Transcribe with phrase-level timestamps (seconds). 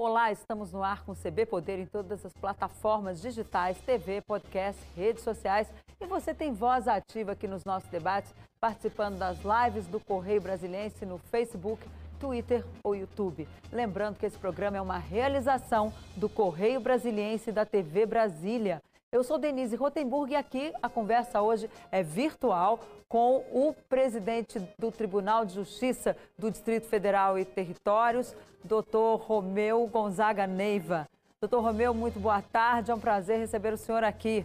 [0.00, 4.80] Olá, estamos no ar com o CB Poder em todas as plataformas digitais, TV, podcast,
[4.94, 5.66] redes sociais.
[6.00, 11.04] E você tem voz ativa aqui nos nossos debates, participando das lives do Correio Brasiliense
[11.04, 11.84] no Facebook,
[12.20, 13.48] Twitter ou YouTube.
[13.72, 18.80] Lembrando que esse programa é uma realização do Correio Brasiliense e da TV Brasília.
[19.10, 24.92] Eu sou Denise Rotenburg e aqui a conversa hoje é virtual com o presidente do
[24.92, 31.08] Tribunal de Justiça do Distrito Federal e Territórios, doutor Romeu Gonzaga Neiva.
[31.40, 34.44] Doutor Romeu, muito boa tarde, é um prazer receber o senhor aqui.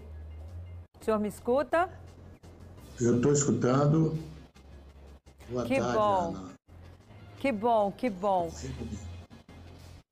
[1.01, 1.89] O senhor me escuta?
[3.01, 4.17] Eu estou escutando.
[5.49, 6.35] Boa que tarde, bom.
[6.37, 6.53] Ana.
[7.37, 8.49] Que bom, que bom.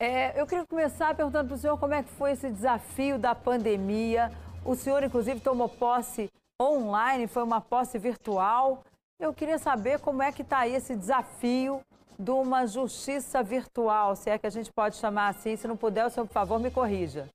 [0.03, 3.35] É, eu queria começar perguntando para o senhor como é que foi esse desafio da
[3.35, 4.31] pandemia.
[4.65, 6.27] O senhor, inclusive, tomou posse
[6.59, 8.83] online, foi uma posse virtual.
[9.19, 11.81] Eu queria saber como é que está aí esse desafio
[12.17, 15.55] de uma justiça virtual, se é que a gente pode chamar assim.
[15.55, 17.29] Se não puder, o senhor, por favor, me corrija.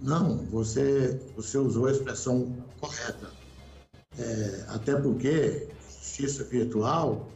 [0.00, 3.32] Não, você, você usou a expressão correta.
[4.16, 7.26] É, até porque justiça virtual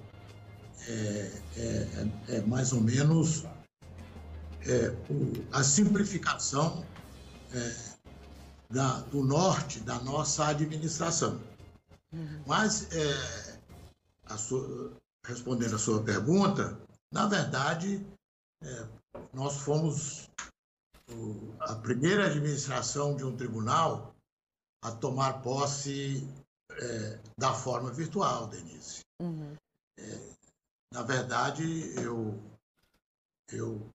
[0.89, 3.45] é, é, é mais ou menos
[4.67, 4.91] é,
[5.53, 6.85] a simplificação
[7.53, 7.95] é,
[8.71, 11.41] da, do norte da nossa administração.
[12.13, 12.43] Uhum.
[12.47, 13.61] Mas, é,
[14.27, 14.93] a sua,
[15.27, 16.79] respondendo a sua pergunta,
[17.13, 18.05] na verdade,
[18.63, 18.89] é,
[19.33, 20.31] nós fomos
[21.11, 24.15] o, a primeira administração de um tribunal
[24.83, 26.27] a tomar posse
[26.71, 29.05] é, da forma virtual, Denise.
[29.21, 29.57] Uhum.
[30.93, 32.37] na verdade, eu,
[33.53, 33.94] eu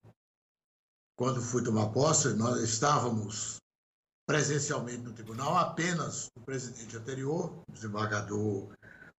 [1.19, 3.57] quando fui tomar posse, nós estávamos
[4.25, 8.71] presencialmente no tribunal apenas o presidente anterior, o desembargador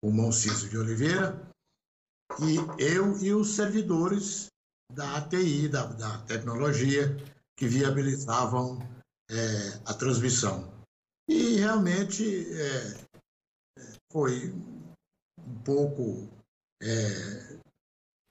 [0.02, 1.46] Romão Ciso de Oliveira,
[2.40, 4.48] e eu e os servidores
[4.94, 7.18] da ATI, da, da tecnologia,
[7.58, 8.80] que viabilizavam
[9.30, 9.36] é,
[9.86, 10.72] a transmissão.
[11.28, 12.24] E realmente
[12.54, 14.54] é, foi
[15.38, 16.30] um pouco
[16.82, 17.60] é,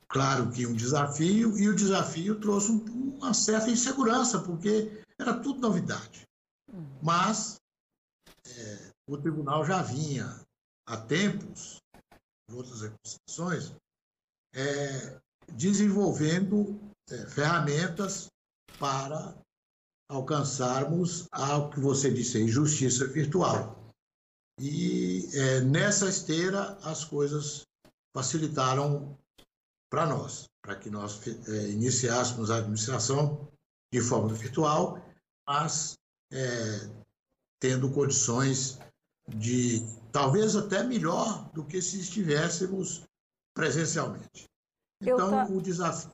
[0.09, 6.27] claro que um desafio, e o desafio trouxe uma certa insegurança, porque era tudo novidade.
[7.03, 7.61] Mas
[8.47, 10.41] é, o tribunal já vinha
[10.87, 11.79] há tempos,
[12.49, 13.75] em outras acusações,
[14.55, 15.21] é,
[15.53, 16.79] desenvolvendo
[17.11, 18.29] é, ferramentas
[18.79, 19.37] para
[20.11, 23.93] alcançarmos ao que você disse justiça virtual.
[24.61, 27.63] E é, nessa esteira as coisas
[28.15, 29.17] facilitaram
[29.91, 33.49] para nós, para que nós é, iniciássemos a administração
[33.93, 35.03] de forma virtual,
[35.47, 35.99] mas
[36.33, 36.91] é,
[37.59, 38.79] tendo condições
[39.29, 39.83] de
[40.13, 43.03] talvez até melhor do que se estivéssemos
[43.55, 44.49] presencialmente.
[45.01, 45.47] Então, tá...
[45.47, 46.13] o, desafio,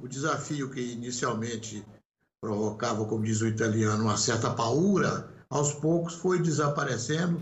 [0.00, 1.84] o desafio que inicialmente
[2.40, 7.40] provocava, como diz o italiano, uma certa paura, aos poucos foi desaparecendo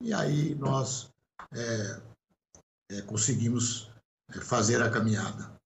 [0.00, 1.10] e aí nós
[1.52, 2.00] é,
[2.90, 3.90] é, conseguimos
[4.42, 5.56] fazer a caminhada.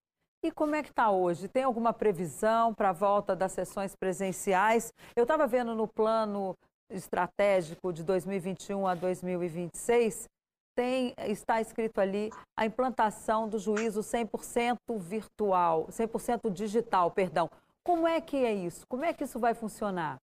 [0.43, 1.49] E como é que está hoje?
[1.49, 4.93] Tem alguma previsão para a volta das sessões presenciais?
[5.15, 6.55] Eu estava vendo no plano
[6.91, 10.29] estratégico de 2021 a 2026,
[10.75, 17.51] tem, está escrito ali a implantação do juízo 100% virtual, 100% digital, perdão.
[17.85, 18.87] Como é que é isso?
[18.89, 20.17] Como é que isso vai funcionar?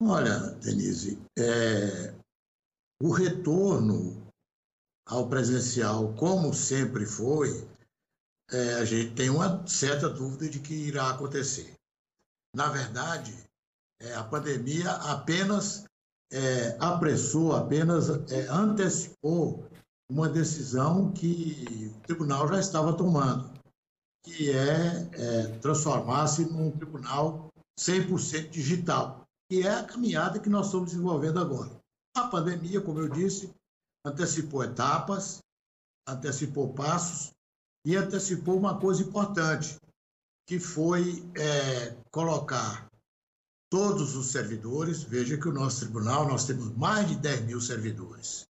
[0.00, 2.14] Olha, Denise, é,
[3.02, 4.21] o retorno
[5.06, 7.66] ao presencial, como sempre foi,
[8.50, 11.74] é, a gente tem uma certa dúvida de que irá acontecer.
[12.54, 13.34] Na verdade,
[14.00, 15.84] é, a pandemia apenas
[16.30, 19.66] é, apressou, apenas é, antecipou
[20.10, 23.50] uma decisão que o tribunal já estava tomando,
[24.24, 27.48] que é, é transformar-se num tribunal
[27.80, 31.70] 100% digital, que é a caminhada que nós estamos desenvolvendo agora.
[32.14, 33.50] A pandemia, como eu disse,
[34.04, 35.38] antecipou etapas,
[36.06, 37.32] antecipou passos
[37.84, 39.76] e antecipou uma coisa importante,
[40.46, 42.88] que foi é, colocar
[43.70, 48.44] todos os servidores, veja que o nosso tribunal, nós temos mais de 10 mil servidores,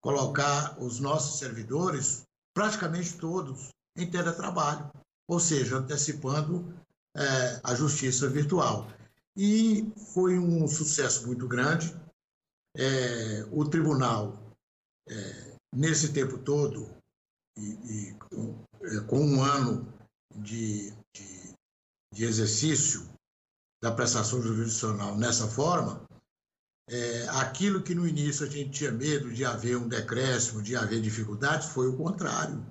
[0.00, 2.22] colocar os nossos servidores,
[2.54, 4.90] praticamente todos, em teletrabalho,
[5.28, 6.74] ou seja, antecipando
[7.16, 8.88] é, a justiça virtual.
[9.36, 11.94] E foi um sucesso muito grande.
[12.76, 14.47] É, o tribunal
[15.10, 16.90] é, nesse tempo todo,
[17.56, 19.92] e, e com, é, com, um ano
[20.36, 21.54] de, de,
[22.14, 23.08] de, exercício
[23.82, 26.06] da prestação jurisdicional nessa forma,
[26.88, 31.00] é, aquilo que no início a gente tinha medo de haver um decréscimo, de haver
[31.00, 32.64] dificuldades, foi o contrário.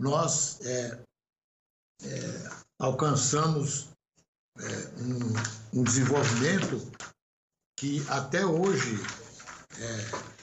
[0.00, 1.02] Nós é,
[2.02, 3.90] é, alcançamos
[4.58, 6.90] é, um, um, desenvolvimento
[7.76, 8.96] que até hoje
[9.76, 10.37] é,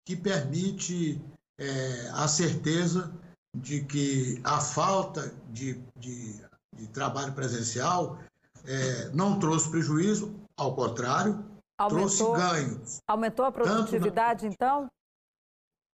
[0.06, 1.20] que permite
[1.58, 3.12] é, a certeza
[3.56, 6.40] de que a falta de, de,
[6.76, 8.18] de trabalho presencial
[8.64, 11.44] é, não trouxe prejuízo, ao contrário,
[11.78, 12.98] aumentou, trouxe ganhos.
[13.06, 14.88] Aumentou a produtividade, na, então?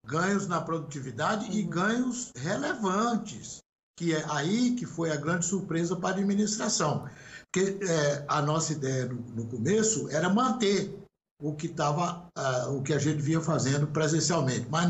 [0.06, 1.53] Ganhos na produtividade uhum.
[1.53, 3.62] e ganhos relevantes,
[3.98, 7.07] que é aí que foi a grande surpresa para a administração.
[7.51, 10.98] Porque é, a nossa ideia no, no começo era manter
[11.42, 14.68] o que estava, uh, o que a gente vinha fazendo presencialmente.
[14.69, 14.89] Mas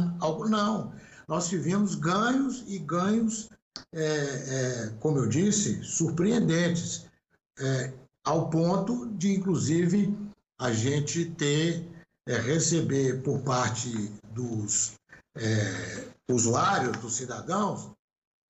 [0.49, 0.93] não,
[1.27, 3.49] nós tivemos ganhos e ganhos,
[3.93, 7.05] é, é, como eu disse, surpreendentes,
[7.57, 7.93] é,
[8.25, 10.15] ao ponto de, inclusive,
[10.59, 11.87] a gente ter,
[12.27, 14.93] é, receber por parte dos
[15.35, 17.91] é, usuários, dos cidadãos,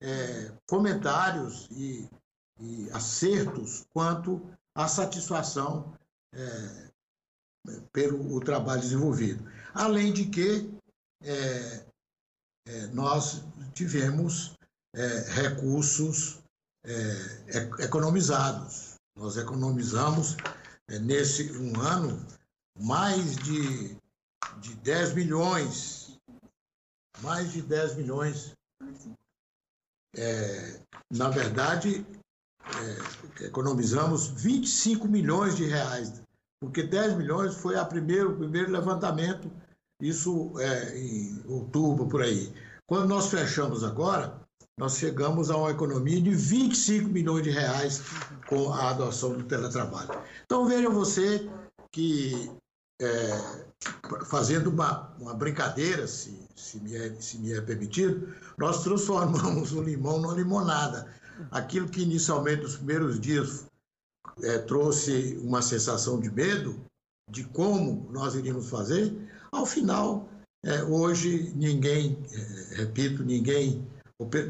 [0.02, 2.10] é, comentários e,
[2.60, 4.42] e, acertos quanto
[4.76, 5.94] à satisfação
[7.92, 9.46] pelo o trabalho desenvolvido.
[9.74, 10.72] Além de que
[11.22, 11.86] é,
[12.68, 13.44] é, nós
[13.74, 14.54] tivemos
[14.94, 16.42] é, recursos
[16.84, 18.96] é, economizados.
[19.16, 20.38] Nós economizamos
[20.88, 22.26] é, nesse um ano
[22.80, 23.96] mais de,
[24.60, 26.20] de 10 milhões,
[27.22, 28.54] mais de 10 milhões.
[30.16, 30.80] É,
[31.10, 32.06] na verdade,
[33.42, 36.22] economizamos 25 milhões de reais
[36.62, 39.52] porque 10 milhões foi a primeiro, o primeiro levantamento,
[40.00, 42.54] isso é, em outubro, por aí.
[42.86, 44.40] Quando nós fechamos agora,
[44.78, 48.04] nós chegamos a uma economia de 25 milhões de reais
[48.48, 50.10] com a adoção do teletrabalho.
[50.46, 51.50] Então veja você
[51.92, 52.52] que,
[53.02, 53.08] é,
[54.26, 59.82] fazendo uma, uma brincadeira, se, se, me é, se me é permitido, nós transformamos o
[59.82, 61.08] limão numa limonada.
[61.50, 63.66] Aquilo que inicialmente, nos primeiros dias,
[64.44, 66.80] é, trouxe uma sensação de medo
[67.30, 69.12] de como nós iríamos fazer,
[69.52, 70.30] ao final,
[70.64, 73.86] é, hoje ninguém, é, repito, ninguém,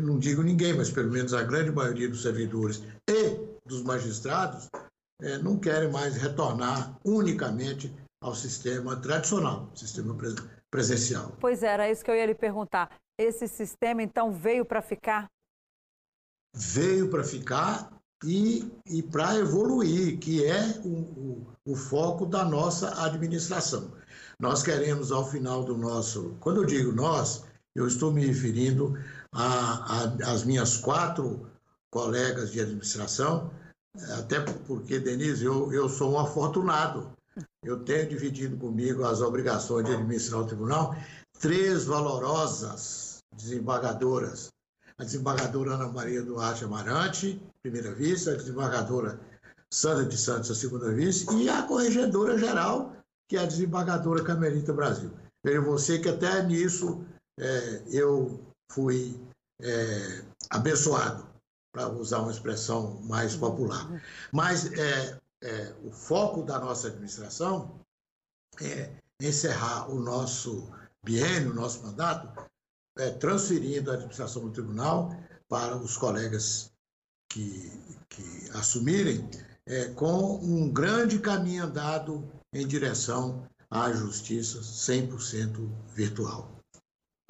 [0.01, 4.67] não digo ninguém, mas pelo menos a grande maioria dos servidores e dos magistrados
[5.21, 10.13] é, não querem mais retornar unicamente ao sistema tradicional, sistema
[10.71, 11.35] presencial.
[11.39, 12.89] Pois é, era isso que eu ia lhe perguntar.
[13.19, 15.27] Esse sistema, então, veio para ficar?
[16.55, 17.91] Veio para ficar
[18.23, 23.91] e, e para evoluir, que é o, o, o, foco da nossa administração.
[24.39, 26.35] Nós queremos, ao final do nosso.
[26.39, 28.97] Quando eu digo nós, eu estou me referindo
[29.31, 31.47] às minhas quatro
[31.89, 33.51] colegas de administração,
[34.17, 37.11] até porque, Denise, eu, eu sou um afortunado.
[37.63, 40.96] Eu tenho dividido comigo as obrigações de administrar o tribunal
[41.39, 44.51] três valorosas desembargadoras
[45.01, 49.20] a desembargadora Ana Maria Duarte Amarante, primeira vice, a desembargadora
[49.74, 52.96] Sandra de Santos, a segunda vice, e a corregedora geral,
[53.27, 55.10] que é a desembargadora Camerita Brasil.
[55.44, 57.03] Veja você que até nisso
[57.39, 58.39] é, eu
[58.72, 59.20] fui
[59.60, 61.27] é, abençoado,
[61.74, 63.88] para usar uma expressão mais popular.
[64.32, 67.79] Mas é, é, o foco da nossa administração
[68.62, 70.71] é encerrar o nosso
[71.03, 72.50] biênio, o nosso mandato,
[72.98, 75.12] é, transferindo a administração do tribunal
[75.48, 76.71] para os colegas
[77.31, 77.71] que,
[78.10, 79.29] que assumirem,
[79.65, 86.61] é, com um grande caminho andado em direção à justiça 100% virtual.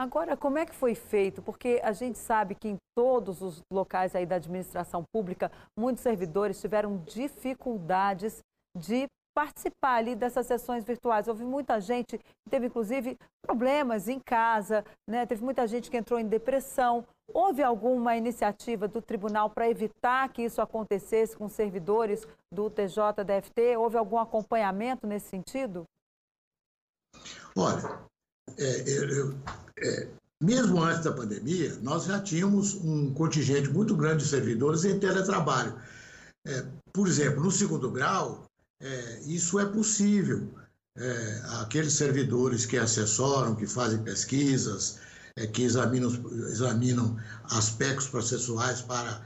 [0.01, 1.43] Agora, como é que foi feito?
[1.43, 6.59] Porque a gente sabe que em todos os locais aí da administração pública, muitos servidores
[6.59, 8.39] tiveram dificuldades
[8.75, 9.05] de
[9.37, 11.27] participar ali dessas sessões virtuais.
[11.27, 13.15] Houve muita gente que teve, inclusive,
[13.45, 15.23] problemas em casa, né?
[15.27, 17.05] teve muita gente que entrou em depressão.
[17.31, 23.77] Houve alguma iniciativa do tribunal para evitar que isso acontecesse com servidores do TJDFT?
[23.77, 25.83] Houve algum acompanhamento nesse sentido?
[27.55, 28.01] Olha,
[28.57, 29.35] é, eu,
[29.81, 30.07] é,
[30.41, 35.75] mesmo antes da pandemia, nós já tínhamos um contingente muito grande de servidores em teletrabalho.
[36.45, 38.45] É, por exemplo, no segundo grau,
[38.81, 40.49] é, isso é possível.
[40.97, 44.99] É, aqueles servidores que assessoram, que fazem pesquisas,
[45.35, 46.09] é, que examinam,
[46.49, 49.21] examinam aspectos processuais para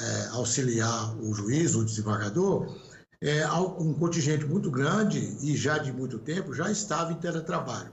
[0.00, 2.74] é, auxiliar o juiz, o desembargador,
[3.20, 7.92] é, um contingente muito grande e já de muito tempo já estava em teletrabalho.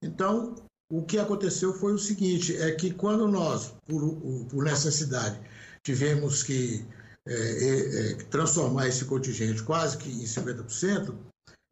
[0.00, 0.54] Então,
[0.90, 4.16] o que aconteceu foi o seguinte: é que quando nós, por,
[4.46, 5.40] por necessidade,
[5.82, 6.86] tivemos que
[7.26, 11.14] é, é, é, transformar esse contingente quase que em 50%,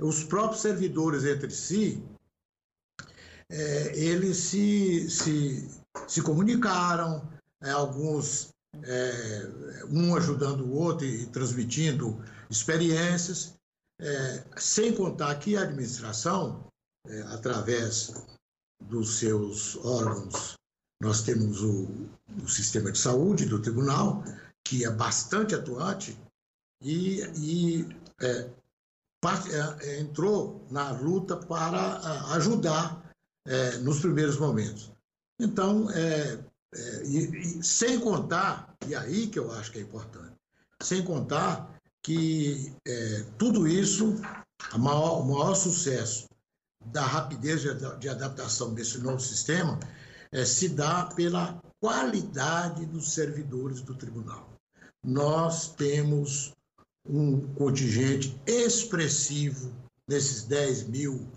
[0.03, 2.03] os próprios servidores entre si,
[3.49, 5.67] é, eles se, se,
[6.07, 7.27] se comunicaram,
[7.63, 8.51] é, alguns,
[8.83, 13.55] é, um ajudando o outro e transmitindo experiências,
[14.59, 16.67] sem contar que a administração,
[17.33, 18.13] através
[18.80, 20.54] dos seus órgãos,
[21.00, 21.88] nós temos o,
[22.42, 24.23] o sistema de saúde do tribunal,
[24.64, 26.16] que é bastante atuante
[26.83, 27.88] e, e
[28.21, 28.50] é,
[29.21, 32.00] part, é, entrou na luta para
[32.35, 33.02] ajudar
[33.47, 34.92] é, nos primeiros momentos.
[35.38, 36.38] Então, é,
[36.75, 40.35] é, e, e, sem contar, e aí que eu acho que é importante,
[40.83, 44.16] sem contar que é, tudo isso,
[44.78, 46.26] maior, o maior sucesso
[46.87, 49.78] da rapidez de, adaptação desse novo sistema
[50.45, 54.52] se dá pela qualidade dos servidores do tribunal.
[55.05, 56.52] Nós temos
[57.09, 59.73] um contingente expressivo
[60.09, 61.28] nesses 10 mil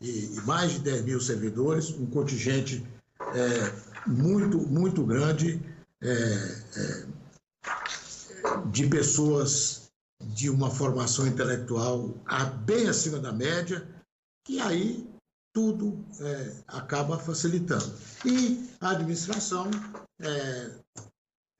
[0.00, 2.86] e, mais de 10 mil servidores, um contingente
[3.34, 5.60] é, muito, muito grande
[6.02, 7.06] é, é,
[8.70, 12.14] de pessoas de uma formação intelectual
[12.64, 13.86] bem acima da média,
[14.46, 15.04] que aí
[15.52, 17.92] tudo é, acaba facilitando.
[18.24, 19.68] E a administração
[20.20, 20.70] é,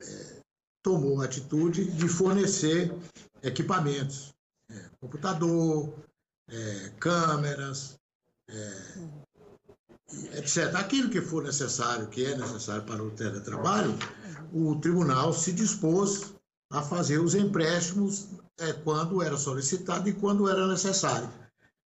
[0.02, 0.42] é,
[0.82, 2.94] tomou a atitude de fornecer
[3.42, 4.32] equipamentos,
[4.70, 5.92] é, computador,
[6.48, 7.98] é, câmeras,
[8.48, 8.98] é,
[10.38, 10.74] etc.
[10.76, 13.92] Aquilo que for necessário, que é necessário para o teletrabalho,
[14.52, 16.34] o tribunal se dispôs
[16.70, 18.28] a fazer os empréstimos
[18.84, 21.28] quando era solicitado e quando era necessário.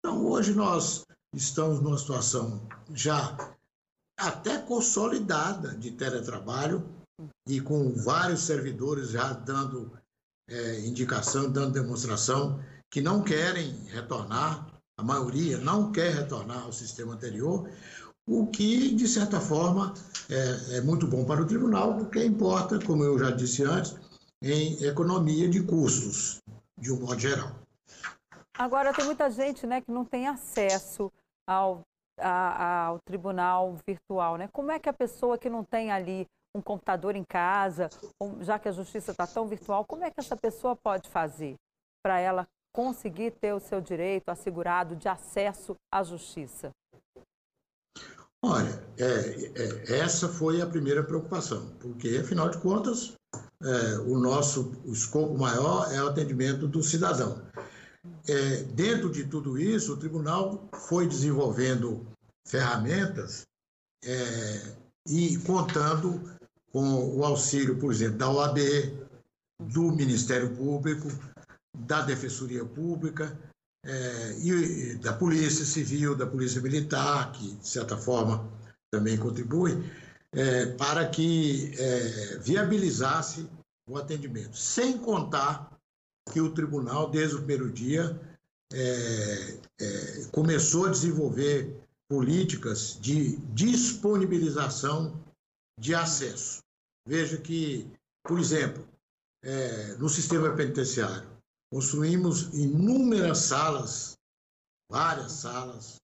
[0.07, 3.35] Então, hoje nós estamos numa situação já
[4.17, 6.87] até consolidada de teletrabalho,
[7.45, 9.91] e com vários servidores já dando
[10.47, 12.57] é, indicação, dando demonstração
[12.89, 17.69] que não querem retornar, a maioria não quer retornar ao sistema anterior,
[18.25, 19.93] o que, de certa forma,
[20.29, 23.93] é, é muito bom para o tribunal, porque importa, como eu já disse antes,
[24.41, 26.41] em economia de custos,
[26.77, 27.67] de um modo geral.
[28.57, 31.11] Agora, tem muita gente né, que não tem acesso
[31.47, 31.81] ao,
[32.19, 34.37] a, ao tribunal virtual.
[34.37, 34.49] Né?
[34.51, 37.89] Como é que a pessoa que não tem ali um computador em casa,
[38.41, 41.55] já que a justiça está tão virtual, como é que essa pessoa pode fazer
[42.03, 46.71] para ela conseguir ter o seu direito assegurado de acesso à justiça?
[48.43, 53.13] Olha, é, é, essa foi a primeira preocupação, porque, afinal de contas,
[53.61, 57.41] é, o nosso o escopo maior é o atendimento do cidadão.
[58.27, 62.05] É, dentro de tudo isso, o tribunal foi desenvolvendo
[62.45, 63.45] ferramentas
[64.03, 64.75] é,
[65.07, 66.21] e contando
[66.71, 68.59] com o auxílio, por exemplo, da OAB,
[69.59, 71.07] do Ministério Público,
[71.75, 73.37] da Defensoria Pública
[73.85, 78.47] é, e da Polícia Civil, da Polícia Militar, que, de certa forma,
[78.91, 79.83] também contribui,
[80.33, 83.47] é, para que é, viabilizasse
[83.89, 84.57] o atendimento.
[84.57, 85.76] Sem contar
[86.31, 88.19] que o tribunal, desde o primeiro dia,
[88.73, 91.75] é, é, começou a desenvolver
[92.09, 95.23] políticas de disponibilização
[95.79, 96.59] de acesso.
[97.07, 97.89] Veja que,
[98.23, 98.85] por exemplo,
[99.43, 101.29] é, no sistema penitenciário,
[101.71, 104.17] construímos inúmeras salas,
[104.89, 105.97] várias salas,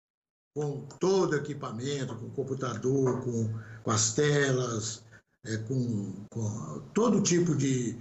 [0.56, 3.50] com todo equipamento, com computador, com,
[3.84, 5.04] com as telas,
[5.46, 7.98] é, com, com, todo tipo de,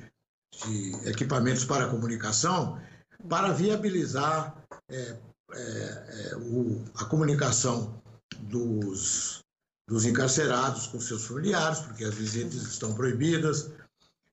[0.53, 2.81] de, equipamentos para comunicação,
[3.29, 8.01] para viabilizar é, é, é o, a comunicação
[8.39, 9.41] dos,
[9.89, 13.71] dos encarcerados com seus familiares, porque as visitas estão proibidas,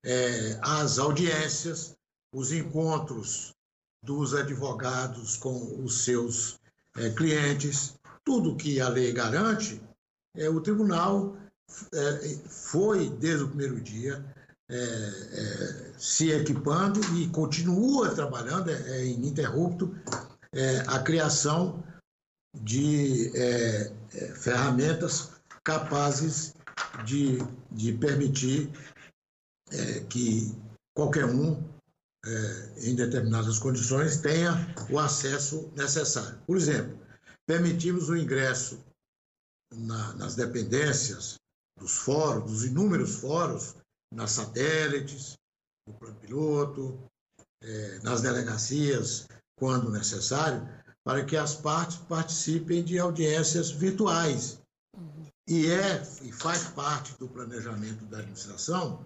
[0.03, 1.95] é, as audiências,
[2.33, 3.53] os encontros
[4.03, 6.59] dos advogados com os seus
[6.95, 9.81] é, clientes, tudo que a lei garante,
[10.35, 11.35] é, o tribunal
[11.93, 14.23] é, foi, desde o primeiro dia,
[14.71, 19.95] é, é, se equipando e continua trabalhando, é, é ininterrupto,
[20.53, 21.83] é, a criação
[22.61, 23.91] de é,
[24.35, 25.31] ferramentas
[25.63, 26.53] capazes
[27.03, 27.39] de,
[27.71, 28.71] de permitir
[30.09, 30.51] que
[30.95, 31.63] qualquer um,
[32.77, 34.53] em determinadas condições, tenha
[34.89, 36.39] o acesso necessário.
[36.47, 36.97] Por exemplo,
[37.45, 38.83] permitimos o ingresso
[39.71, 41.35] na, nas dependências
[41.79, 43.75] dos fóruns, dos inúmeros fóruns,
[44.11, 45.37] nas satélites,
[45.87, 46.99] no plano piloto,
[47.61, 50.67] é, nas delegacias, quando necessário,
[51.03, 54.59] para que as partes participem de audiências virtuais.
[55.47, 59.05] E é e faz parte do planejamento da administração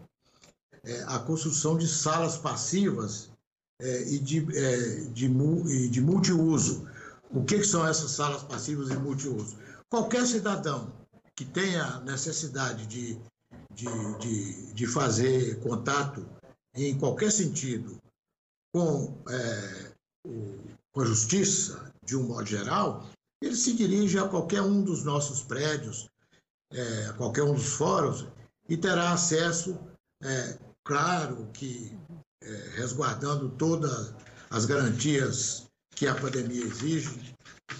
[0.83, 3.31] é, a construção de salas passivas
[3.81, 6.87] é, e de, é, de, de multiuso.
[7.31, 9.57] O que, que são essas salas passivas e multiuso?
[9.89, 10.91] Qualquer cidadão
[11.35, 13.19] que tenha necessidade de,
[13.75, 13.85] de,
[14.19, 16.27] de, de fazer contato
[16.75, 18.01] em qualquer sentido
[18.73, 19.91] com, é,
[20.25, 20.57] o,
[20.91, 23.07] com a justiça, de um modo geral,
[23.41, 26.09] ele se dirige a qualquer um dos nossos prédios,
[26.71, 28.25] é, a qualquer um dos fóruns,
[28.67, 29.77] e terá acesso,
[30.23, 31.97] é, claro que
[32.41, 34.13] é, resguardando todas
[34.49, 37.35] as garantias que a pandemia exige,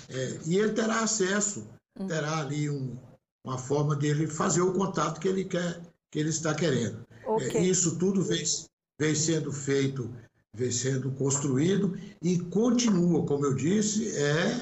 [0.10, 1.68] é, e ele terá acesso,
[2.08, 2.98] terá ali um,
[3.44, 5.82] uma forma dele fazer o contato que ele quer,
[6.12, 7.06] que ele está querendo.
[7.26, 7.58] Okay.
[7.58, 8.44] É, isso tudo vem,
[9.00, 10.10] vem sendo feito,
[10.56, 14.56] vem sendo construído e continua, como eu disse, é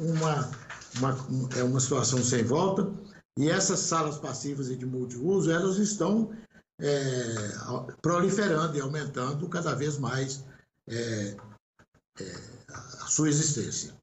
[0.00, 0.50] uma,
[0.98, 1.18] uma,
[1.56, 2.92] é uma situação sem volta.
[3.36, 6.30] E essas salas passivas e de multiuso, elas estão
[6.80, 7.34] é,
[8.02, 10.44] proliferando e aumentando cada vez mais
[10.88, 11.36] é,
[12.20, 12.36] é,
[12.68, 13.94] a sua existência.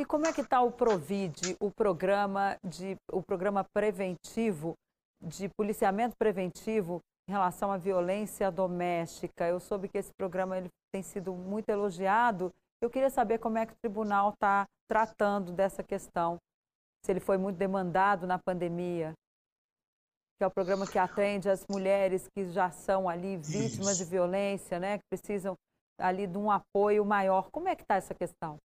[0.00, 4.72] E como é que está o Provide, o programa de, o programa preventivo
[5.22, 9.46] de policiamento preventivo em relação à violência doméstica?
[9.46, 12.50] Eu soube que esse programa ele tem sido muito elogiado.
[12.80, 16.38] Eu queria saber como é que o tribunal está tratando dessa questão.
[17.04, 19.12] Se ele foi muito demandado na pandemia,
[20.38, 24.04] que é o programa que atende as mulheres que já são ali vítimas Isso.
[24.06, 25.54] de violência, né, que precisam
[26.00, 27.50] ali de um apoio maior.
[27.50, 28.56] Como é que está essa questão?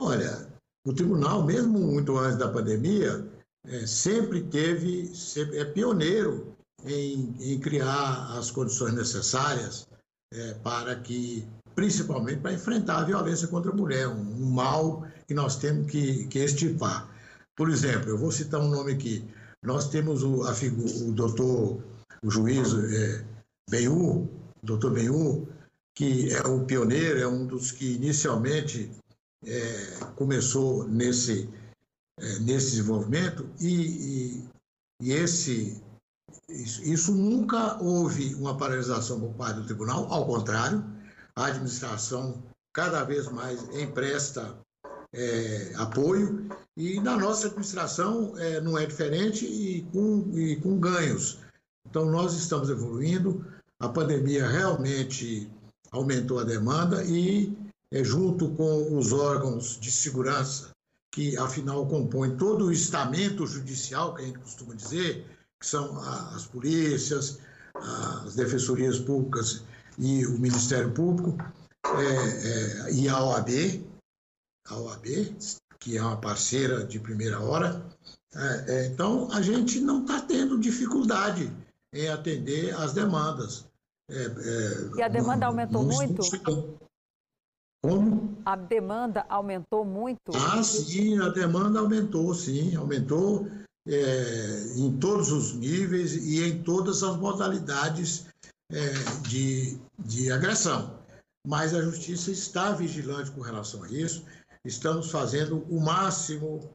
[0.00, 0.48] Olha,
[0.86, 3.26] o tribunal, mesmo muito antes da pandemia,
[3.66, 9.88] é, sempre teve, sempre, é pioneiro em, em, criar as condições necessárias
[10.32, 15.34] é, para que, principalmente para enfrentar a violência contra a mulher, um, um mal que
[15.34, 17.08] nós temos que, que extirpar.
[17.56, 19.28] Por exemplo, eu vou citar um nome aqui.
[19.64, 21.82] Nós temos o, a o doutor,
[22.22, 23.24] o juiz é,
[23.68, 24.30] Benhu,
[24.62, 25.48] doutor Benhu,
[25.94, 28.90] que é o pioneiro, é um dos que inicialmente
[29.44, 31.48] é, começou nesse,
[32.18, 34.48] é, nesse desenvolvimento e, e,
[35.02, 35.80] e esse,
[36.48, 40.84] isso, isso, nunca houve uma paralisação por parte do tribunal, ao contrário,
[41.36, 44.58] a administração cada vez mais empresta
[45.12, 51.38] é, apoio e na nossa administração é, não é diferente e com, e com ganhos.
[51.88, 53.46] Então, nós estamos evoluindo,
[53.80, 55.50] a pandemia realmente
[55.90, 57.56] aumentou a demanda e
[57.92, 60.70] é, junto com os órgãos de segurança,
[61.12, 65.26] que afinal compõem todo o estamento judicial, que a gente costuma dizer,
[65.58, 65.98] que são
[66.34, 67.38] as polícias,
[67.74, 69.62] as defensorias públicas
[69.98, 71.36] e o Ministério Público,
[71.84, 73.84] é, é, e a OAB,
[74.68, 75.06] a OAB,
[75.80, 77.84] que é uma parceira de primeira hora.
[78.34, 81.50] É, é, então, a gente não está tendo dificuldade
[81.92, 83.66] em atender as demandas.
[84.10, 84.26] É,
[84.96, 86.22] e a demanda não, aumentou não muito?
[87.82, 88.36] Como?
[88.44, 90.32] A demanda aumentou muito?
[90.34, 93.48] Ah, sim, a demanda aumentou, sim, aumentou
[93.86, 98.26] é, em todos os níveis e em todas as modalidades
[98.70, 98.90] é,
[99.28, 100.98] de, de agressão.
[101.46, 104.24] Mas a justiça está vigilante com relação a isso.
[104.64, 106.68] Estamos fazendo o máximo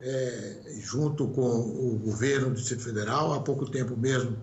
[0.00, 3.34] é, junto com o governo do Distrito Federal.
[3.34, 4.36] Há pouco tempo mesmo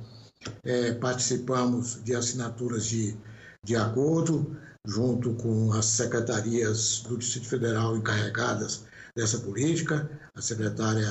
[0.64, 3.18] é, participamos de assinaturas de,
[3.64, 11.10] de acordo junto com as secretarias do Distrito Federal encarregadas dessa política, a secretária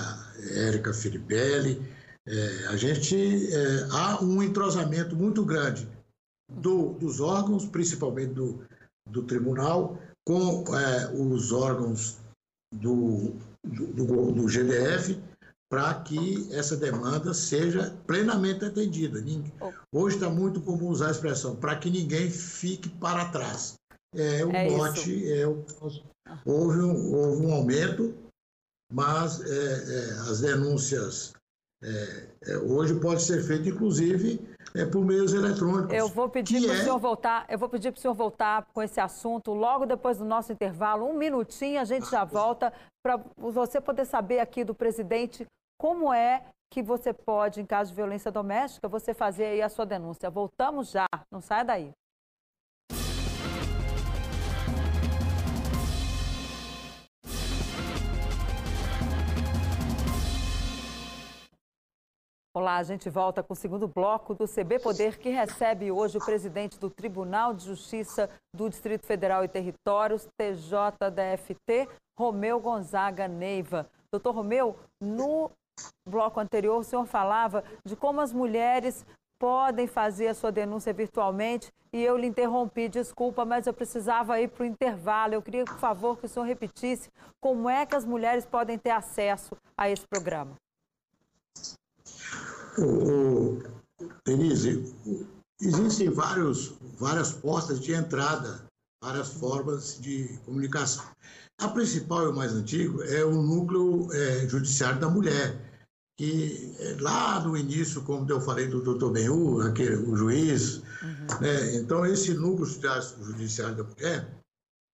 [0.57, 1.83] Érica Filipelli.
[2.27, 5.89] É, a gente é, há um entrosamento muito grande
[6.51, 8.65] do, dos órgãos, principalmente do,
[9.11, 12.19] do tribunal, com é, os órgãos
[12.73, 15.19] do, do, do GDF,
[15.75, 19.21] para que essa demanda seja plenamente atendida.
[19.93, 23.75] Hoje está muito comum usar a expressão para que ninguém fique para trás.
[24.15, 25.65] é, o é bote é o,
[26.47, 28.15] houve, um, houve um aumento,
[28.93, 31.33] mas é, é, as denúncias
[31.83, 34.41] é, é, hoje pode ser feito, inclusive,
[34.77, 35.93] é, por meios eletrônicos.
[35.93, 37.47] Eu vou pedir para o senhor voltar.
[37.49, 41.05] Eu vou pedir para o senhor voltar com esse assunto logo depois do nosso intervalo,
[41.05, 45.45] um minutinho, a gente já volta para você poder saber aqui do presidente
[45.79, 49.87] como é que você pode, em caso de violência doméstica, você fazer aí a sua
[49.87, 50.31] denúncia.
[50.31, 51.93] Voltamos já, não saia daí.
[62.57, 66.25] Olá, a gente volta com o segundo bloco do CB Poder, que recebe hoje o
[66.25, 73.91] presidente do Tribunal de Justiça do Distrito Federal e Territórios, TJDFT, Romeu Gonzaga Neiva.
[74.13, 75.51] Doutor Romeu, no
[76.09, 79.05] bloco anterior o senhor falava de como as mulheres
[79.39, 84.49] podem fazer a sua denúncia virtualmente e eu lhe interrompi, desculpa, mas eu precisava ir
[84.49, 85.35] para o intervalo.
[85.35, 87.09] Eu queria, por favor, que o senhor repetisse
[87.41, 90.57] como é que as mulheres podem ter acesso a esse programa.
[94.27, 94.93] Denise,
[95.61, 98.65] existem vários, várias portas de entrada,
[99.01, 101.05] várias formas de comunicação.
[101.61, 105.64] A principal e o mais antigo é o núcleo é, judiciário da mulher,
[106.17, 111.41] que é, lá no início, como eu falei do doutor Benhu, aquele, o juiz, uhum.
[111.41, 111.77] né?
[111.77, 114.29] então esse núcleo judiciário da mulher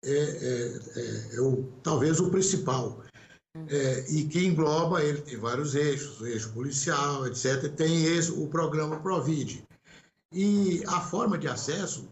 [0.02, 3.02] é, é, é, é o, talvez o principal
[3.68, 7.68] é, e que engloba, ele tem vários eixos, o eixo policial, etc.
[7.74, 9.64] Tem esse, o programa Provide.
[10.32, 12.08] E a forma de acesso,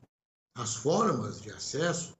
[0.56, 2.14] as formas de acesso,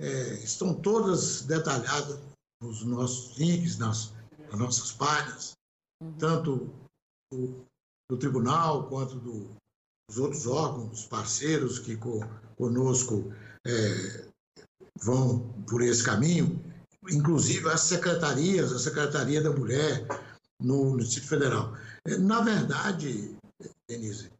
[0.00, 2.18] é, estão todas detalhadas
[2.62, 4.12] nos nossos links, nas,
[4.50, 5.59] nas nossas páginas, uhum.
[6.18, 6.70] Tanto
[7.30, 7.64] do,
[8.10, 9.50] do, tribunal quanto do,
[10.08, 12.20] dos outros órgãos parceiros que co,
[12.56, 13.32] conosco
[13.66, 14.26] é,
[15.02, 16.70] vão por esse caminho
[17.08, 20.06] inclusive as secretarias, a Secretaria da Mulher
[20.60, 21.74] no, no Distrito Federal.
[22.04, 23.36] É, na verdade,
[23.88, 24.30] Denise,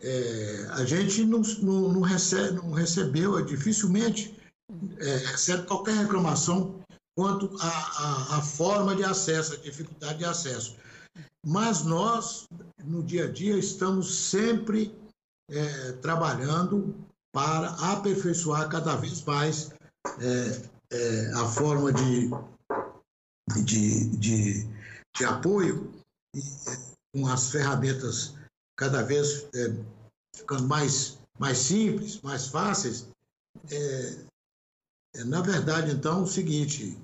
[0.00, 4.36] é, a gente não, não, não, recebe, não recebeu, dificilmente
[4.98, 6.80] é, recebe qualquer reclamação
[7.16, 10.76] quanto à forma de acesso, a dificuldade de acesso.
[11.46, 12.48] Mas nós,
[12.84, 14.94] no dia a dia, estamos sempre
[15.50, 16.94] é, trabalhando
[17.32, 19.70] para aperfeiçoar cada vez mais
[20.20, 22.30] é, é, a forma de,
[23.64, 24.68] de, de,
[25.16, 25.92] de apoio
[26.34, 28.34] e, é, com as ferramentas
[28.76, 29.74] cada vez é,
[30.34, 33.08] ficando mais, mais simples, mais fáceis.
[33.70, 34.28] É,
[35.24, 36.96] na verdade, então, o seguinte,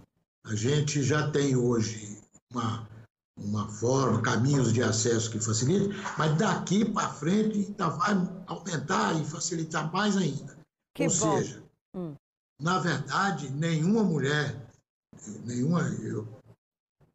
[0.44, 2.22] a gente já tem hoje
[2.53, 2.88] uma,
[3.36, 8.14] uma forma, caminhos de acesso que facilitam, mas daqui para frente ainda vai
[8.46, 10.56] aumentar e facilitar mais ainda.
[10.94, 11.36] Que Ou bom.
[11.36, 11.62] seja,
[11.96, 12.14] hum.
[12.62, 14.68] Na verdade, nenhuma mulher,
[15.44, 16.26] nenhuma, eu,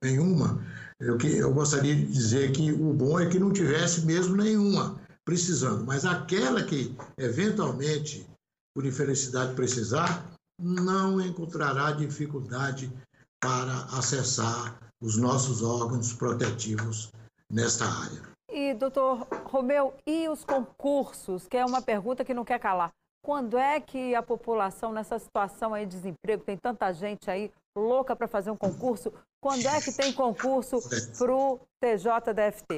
[0.04, 0.62] nenhuma,
[1.00, 5.00] eu, que, eu gostaria de dizer que o bom é que não tivesse mesmo nenhuma
[5.24, 8.28] precisando, mas aquela que eventualmente,
[8.76, 10.30] por infelicidade, precisar,
[10.60, 12.92] não encontrará dificuldade
[13.40, 17.12] para acessar os nossos órgãos protetivos
[17.50, 18.22] nesta área.
[18.52, 22.92] E, doutor Romeu, e os concursos, que é uma pergunta que não quer calar.
[23.24, 28.16] Quando é que a população, nessa situação aí de desemprego, tem tanta gente aí louca
[28.16, 30.80] para fazer um concurso, quando é que tem concurso
[31.18, 32.78] para o TJDFT?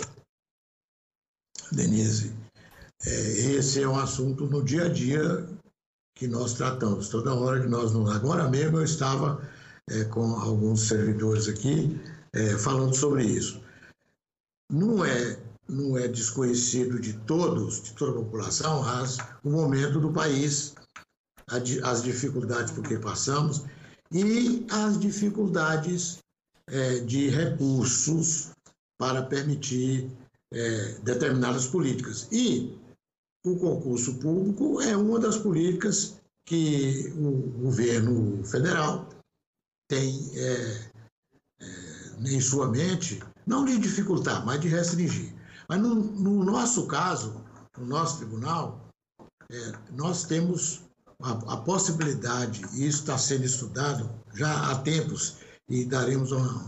[1.71, 2.35] Denise,
[3.05, 3.09] é,
[3.55, 5.47] esse é um assunto no dia a dia
[6.15, 7.09] que nós tratamos.
[7.09, 9.41] Toda hora que nós, agora mesmo eu estava
[9.91, 11.99] é, com alguns servidores aqui
[12.33, 13.61] é, falando sobre isso.
[14.71, 20.11] Não é não é desconhecido de todos, de toda a população, as, o momento do
[20.11, 20.75] país,
[21.47, 23.63] as dificuldades por que passamos
[24.11, 26.19] e as dificuldades
[26.67, 28.51] é, de recursos
[28.97, 30.11] para permitir
[30.51, 32.27] é, determinadas políticas.
[32.31, 32.77] E
[33.45, 39.07] o concurso público é uma das políticas que o governo federal
[39.91, 40.89] tem é,
[41.59, 45.33] é em sua mente, não de dificultar, mas de restringir.
[45.67, 47.43] Mas no, no nosso caso,
[47.77, 48.87] no nosso tribunal,
[49.49, 50.83] é, nós temos
[51.21, 56.65] a, a, possibilidade, e isso está sendo estudado já há tempos, e daremos uma,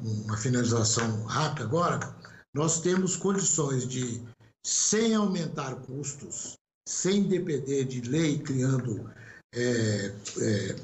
[0.00, 2.16] uma finalização rápida agora,
[2.52, 4.20] nós temos condições de,
[4.64, 6.56] sem aumentar custos,
[6.88, 9.08] sem depender de lei criando
[9.54, 10.76] é, é,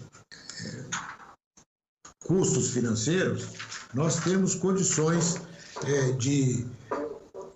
[0.66, 0.84] é,
[2.24, 3.46] custos financeiros,
[3.92, 5.37] nós temos condições
[5.84, 6.66] é, de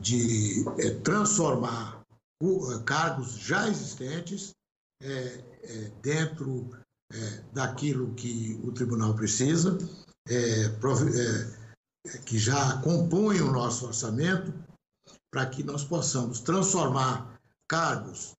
[0.00, 2.00] de é, transformar
[2.40, 4.54] o, cargos já existentes
[5.02, 6.70] é, é, dentro
[7.12, 9.76] é, daquilo que o tribunal precisa,
[10.28, 14.52] é, é, que já compõe o nosso orçamento,
[15.31, 18.33] para que nós possamos transformar cargos,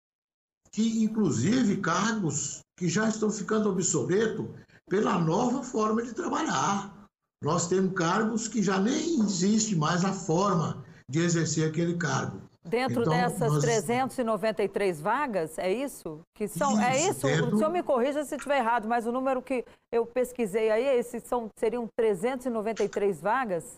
[0.72, 4.48] que inclusive cargos que já estão ficando obsoletos
[4.90, 6.94] pela nova forma de trabalhar.
[7.42, 12.42] Nós temos cargos que já nem existe mais a forma de exercer aquele cargo.
[12.64, 13.64] Dentro então, dessas nós...
[13.64, 16.22] 393 vagas, é isso?
[16.36, 17.42] Que são, é isso, é isso?
[17.42, 17.56] Dentro...
[17.56, 21.24] O senhor me corrija se estiver errado, mas o número que eu pesquisei aí, esses
[21.24, 23.76] são, seriam 393 vagas?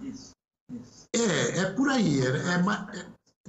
[0.00, 0.30] Isso,
[0.72, 1.06] isso.
[1.14, 2.20] É, é por aí.
[2.20, 3.06] É, é, é,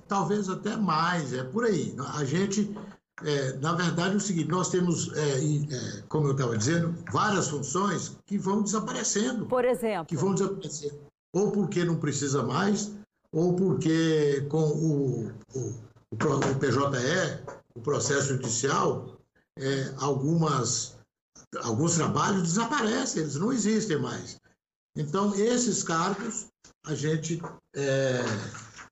[0.08, 1.96] talvez até mais, é por aí.
[2.16, 2.76] A gente,
[3.24, 8.18] é, na verdade, é o seguinte, nós temos, é, como eu estava dizendo, várias funções
[8.26, 9.46] que vão desaparecendo.
[9.46, 10.06] Por exemplo?
[10.06, 11.00] Que vão desaparecendo.
[11.34, 12.92] Ou porque não precisa mais,
[13.32, 17.44] ou porque com o, o, o PJE,
[17.76, 19.18] o processo judicial,
[19.58, 20.98] é, algumas,
[21.64, 24.38] alguns trabalhos desaparecem, eles não existem mais.
[24.96, 26.48] Então, esses cargos
[26.86, 27.42] a gente
[27.76, 28.24] é,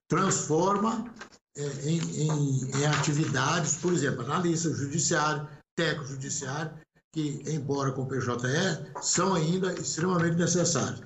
[0.08, 6.72] transforma é, em, em, em, atividades, por exemplo, analista judiciário, técnico judiciário,
[7.12, 11.02] que, embora com o PJE, são ainda extremamente necessários.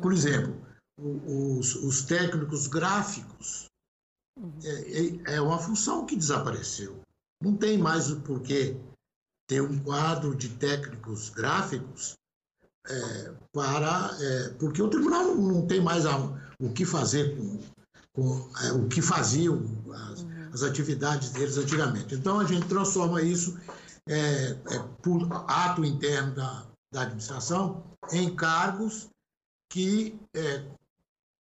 [0.00, 0.54] Por exemplo,
[0.98, 3.66] os, os técnicos gráficos
[4.62, 7.00] é, é, é, uma função que desapareceu.
[7.42, 8.76] Não tem mais o porquê
[9.48, 12.14] ter um quadro de técnicos gráficos
[12.88, 16.18] é, para é, porque o tribunal não, não tem mais a,
[16.60, 17.60] o que fazer com,
[18.16, 19.62] com é, o que faziam
[20.10, 20.50] as, uhum.
[20.52, 22.14] as, atividades deles antigamente.
[22.14, 23.56] Então a gente transforma isso
[24.08, 29.08] é, é, por ato interno da, da administração em cargos
[29.70, 30.18] que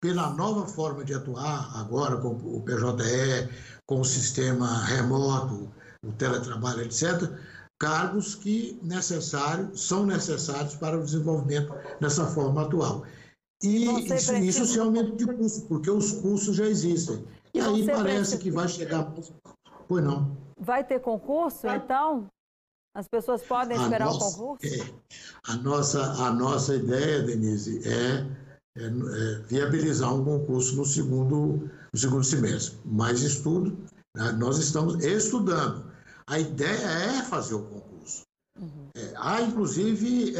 [0.01, 3.49] pela nova forma de atuar agora com o PJE,
[3.85, 5.71] com o sistema remoto,
[6.03, 7.31] o teletrabalho, etc.,
[7.79, 13.03] cargos que necessário, são necessários para o desenvolvimento dessa forma atual.
[13.63, 17.25] E isso, isso se aumento de custo, porque os custos já existem.
[17.53, 19.13] E aí parece que vai chegar.
[19.87, 20.37] Pois não.
[20.59, 22.27] Vai ter concurso, então?
[22.93, 24.65] As pessoas podem esperar o concurso?
[24.65, 24.93] É,
[25.47, 28.45] a, nossa, a nossa ideia, Denise, é
[28.77, 32.77] é, é, viabilizar um concurso no segundo, no segundo semestre.
[32.83, 33.77] Mais estudo,
[34.13, 34.33] né?
[34.33, 35.89] nós estamos estudando.
[36.27, 38.23] A ideia é fazer o concurso.
[38.59, 38.89] Uhum.
[38.93, 40.33] É, há, inclusive,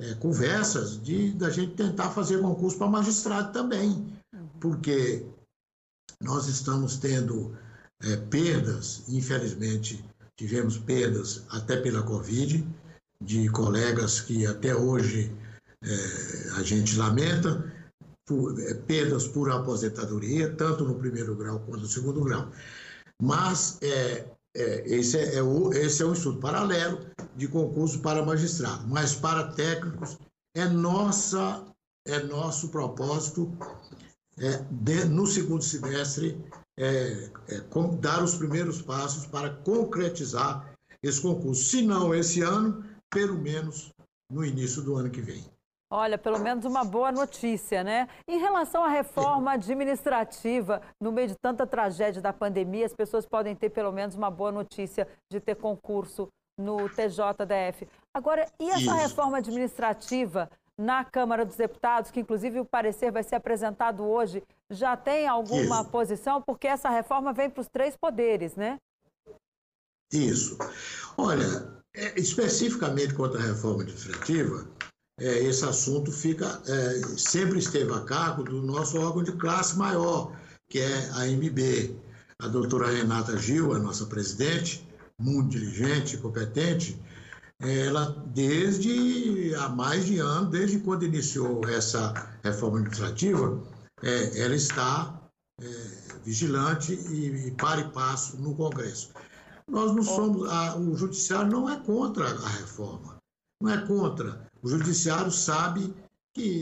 [0.00, 4.12] é, conversas de da gente tentar fazer concurso para magistrado também,
[4.60, 5.26] porque
[6.20, 7.56] nós estamos tendo
[8.02, 10.04] é, perdas, infelizmente,
[10.36, 12.66] tivemos perdas até pela Covid,
[13.20, 15.32] de colegas que até hoje
[15.82, 17.72] é, a gente lamenta
[18.26, 22.50] por, é, perdas por aposentadoria, tanto no primeiro grau quanto no segundo grau.
[23.22, 24.26] Mas é,
[24.56, 27.00] é, esse, é, é, o, esse é um estudo paralelo
[27.36, 30.18] de concurso para magistrado, mas para técnicos
[30.54, 31.64] é nossa
[32.06, 33.52] é nosso propósito
[34.38, 36.40] é, de, no segundo semestre
[36.78, 41.64] é, é, com, dar os primeiros passos para concretizar esse concurso.
[41.64, 43.92] Se não esse ano, pelo menos
[44.30, 45.44] no início do ano que vem.
[45.90, 48.08] Olha, pelo menos uma boa notícia, né?
[48.26, 53.54] Em relação à reforma administrativa, no meio de tanta tragédia da pandemia, as pessoas podem
[53.54, 57.86] ter pelo menos uma boa notícia de ter concurso no TJDF.
[58.12, 58.94] Agora, e essa Isso.
[58.94, 64.96] reforma administrativa na Câmara dos Deputados, que inclusive o parecer vai ser apresentado hoje, já
[64.96, 65.90] tem alguma Isso.
[65.90, 66.42] posição?
[66.42, 68.78] Porque essa reforma vem para os três poderes, né?
[70.12, 70.58] Isso.
[71.16, 74.68] Olha, é, especificamente quanto à reforma administrativa,
[75.18, 80.32] é, esse assunto fica é, sempre esteve a cargo do nosso órgão de classe maior,
[80.68, 81.96] que é a MB.
[82.38, 84.86] A doutora Renata Gil, a nossa presidente,
[85.18, 87.00] muito diligente, competente,
[87.58, 93.62] ela desde há mais de ano, desde quando iniciou essa reforma administrativa,
[94.02, 95.18] é, ela está
[95.60, 95.66] é,
[96.22, 99.10] vigilante e, e para e passo no Congresso.
[99.68, 103.16] Nós não somos, a, o judiciário não é contra a reforma,
[103.62, 104.45] não é contra.
[104.66, 105.94] O judiciário sabe
[106.34, 106.60] que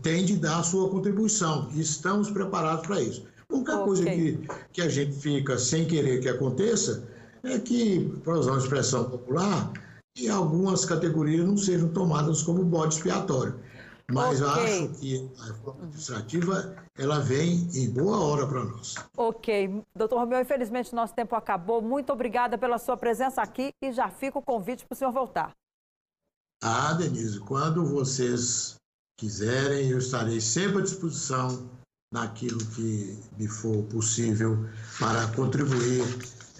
[0.00, 3.26] tem de dar a sua contribuição e estamos preparados para isso.
[3.50, 3.84] A única okay.
[3.84, 7.06] coisa que, que a gente fica sem querer que aconteça
[7.42, 9.70] é que, para usar uma expressão popular,
[10.14, 13.56] que algumas categorias não sejam tomadas como bode expiatório.
[14.10, 14.64] Mas okay.
[14.64, 18.94] acho que a reforma administrativa ela vem em boa hora para nós.
[19.18, 19.82] Ok.
[19.94, 21.82] Doutor Romeu, infelizmente nosso tempo acabou.
[21.82, 25.52] Muito obrigada pela sua presença aqui e já fica o convite para o senhor voltar.
[26.62, 28.76] Ah, Denise, quando vocês
[29.18, 31.68] quiserem, eu estarei sempre à disposição
[32.12, 36.04] naquilo que me for possível para contribuir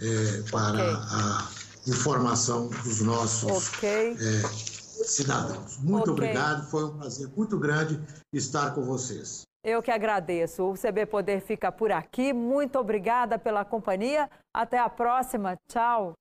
[0.00, 0.94] é, para okay.
[1.12, 1.48] a
[1.86, 4.16] informação dos nossos okay.
[4.18, 5.78] é, cidadãos.
[5.78, 6.24] Muito okay.
[6.24, 8.00] obrigado, foi um prazer muito grande
[8.32, 9.42] estar com vocês.
[9.64, 10.64] Eu que agradeço.
[10.64, 12.32] O CB Poder fica por aqui.
[12.32, 14.28] Muito obrigada pela companhia.
[14.52, 15.56] Até a próxima.
[15.68, 16.14] Tchau.